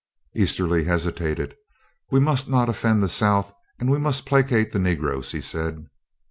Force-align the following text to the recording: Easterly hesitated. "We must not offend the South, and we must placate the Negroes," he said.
Easterly 0.35 0.85
hesitated. 0.85 1.55
"We 2.09 2.19
must 2.19 2.49
not 2.49 2.69
offend 2.69 3.03
the 3.03 3.07
South, 3.07 3.53
and 3.79 3.87
we 3.87 3.99
must 3.99 4.25
placate 4.25 4.71
the 4.71 4.79
Negroes," 4.79 5.31
he 5.31 5.41
said. 5.41 5.85